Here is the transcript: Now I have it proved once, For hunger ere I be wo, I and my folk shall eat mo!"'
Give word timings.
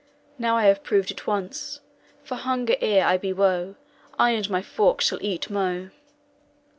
Now 0.39 0.57
I 0.57 0.63
have 0.63 0.77
it 0.77 0.83
proved 0.83 1.27
once, 1.27 1.79
For 2.23 2.33
hunger 2.33 2.75
ere 2.81 3.05
I 3.05 3.17
be 3.19 3.31
wo, 3.33 3.75
I 4.17 4.31
and 4.31 4.49
my 4.49 4.63
folk 4.63 4.99
shall 4.99 5.21
eat 5.21 5.51
mo!"' 5.51 5.91